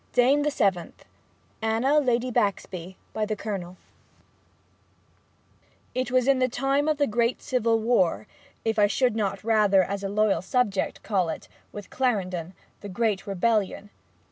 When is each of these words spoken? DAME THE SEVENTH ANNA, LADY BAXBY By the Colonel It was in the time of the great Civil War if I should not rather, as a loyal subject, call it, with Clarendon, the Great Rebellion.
DAME 0.13 0.41
THE 0.41 0.49
SEVENTH 0.49 1.05
ANNA, 1.61 1.99
LADY 1.99 2.31
BAXBY 2.31 2.97
By 3.13 3.23
the 3.23 3.35
Colonel 3.35 3.77
It 5.93 6.09
was 6.09 6.27
in 6.27 6.39
the 6.39 6.49
time 6.49 6.87
of 6.87 6.97
the 6.97 7.05
great 7.05 7.39
Civil 7.39 7.77
War 7.77 8.25
if 8.65 8.79
I 8.79 8.87
should 8.87 9.15
not 9.15 9.43
rather, 9.43 9.83
as 9.83 10.03
a 10.03 10.09
loyal 10.09 10.41
subject, 10.41 11.03
call 11.03 11.29
it, 11.29 11.47
with 11.71 11.91
Clarendon, 11.91 12.55
the 12.79 12.89
Great 12.89 13.27
Rebellion. 13.27 13.91